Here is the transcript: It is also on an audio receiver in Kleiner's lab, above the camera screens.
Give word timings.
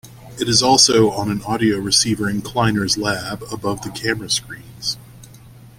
It 0.39 0.49
is 0.49 0.63
also 0.63 1.11
on 1.11 1.29
an 1.29 1.43
audio 1.43 1.77
receiver 1.77 2.27
in 2.27 2.41
Kleiner's 2.41 2.97
lab, 2.97 3.43
above 3.53 3.83
the 3.83 3.91
camera 3.91 4.31
screens. 4.31 4.97